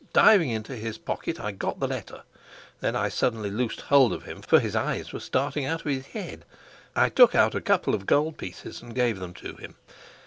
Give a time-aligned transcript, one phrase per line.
[0.13, 2.23] Diving into his pocket, I got the letter.
[2.79, 6.07] Then I suddenly loosed hold of him, for his eyes were starting out of his
[6.07, 6.43] head.
[6.95, 9.75] I took out a couple of gold pieces and gave them to him.